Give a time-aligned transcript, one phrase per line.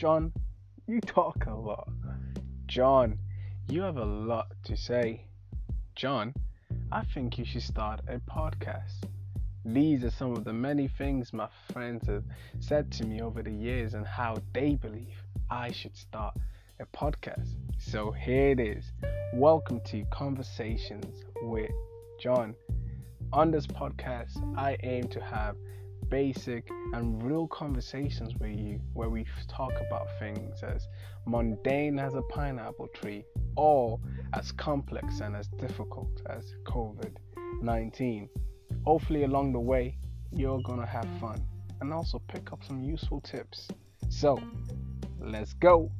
[0.00, 0.32] John,
[0.86, 1.90] you talk a lot.
[2.64, 3.18] John,
[3.68, 5.26] you have a lot to say.
[5.94, 6.32] John,
[6.90, 9.04] I think you should start a podcast.
[9.62, 12.24] These are some of the many things my friends have
[12.60, 16.34] said to me over the years and how they believe I should start
[16.80, 17.52] a podcast.
[17.76, 18.92] So here it is.
[19.34, 21.72] Welcome to Conversations with
[22.18, 22.54] John.
[23.34, 25.56] On this podcast, I aim to have
[26.08, 30.88] basic and real conversations with you where we talk about things as
[31.26, 33.24] mundane as a pineapple tree
[33.56, 33.98] or
[34.34, 37.16] as complex and as difficult as COVID
[37.62, 38.28] 19.
[38.84, 39.98] Hopefully, along the way,
[40.32, 41.44] you're gonna have fun
[41.80, 43.68] and also pick up some useful tips.
[44.08, 44.38] So,
[45.20, 45.90] let's go.